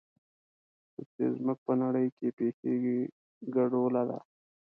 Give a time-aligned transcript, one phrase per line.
[0.93, 2.99] څه چې زموږ په نړۍ کې پېښېږي
[3.55, 4.19] ګډوله ده.